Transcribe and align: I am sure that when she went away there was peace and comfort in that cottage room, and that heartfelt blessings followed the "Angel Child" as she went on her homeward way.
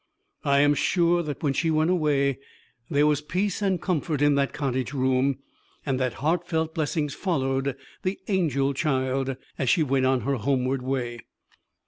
I 0.43 0.61
am 0.61 0.73
sure 0.73 1.21
that 1.21 1.43
when 1.43 1.53
she 1.53 1.69
went 1.69 1.91
away 1.91 2.39
there 2.89 3.05
was 3.05 3.21
peace 3.21 3.61
and 3.61 3.79
comfort 3.79 4.19
in 4.19 4.33
that 4.33 4.51
cottage 4.51 4.93
room, 4.93 5.37
and 5.85 5.99
that 5.99 6.13
heartfelt 6.13 6.73
blessings 6.73 7.13
followed 7.13 7.77
the 8.01 8.17
"Angel 8.27 8.73
Child" 8.73 9.35
as 9.59 9.69
she 9.69 9.83
went 9.83 10.07
on 10.07 10.21
her 10.21 10.37
homeward 10.37 10.81
way. 10.81 11.19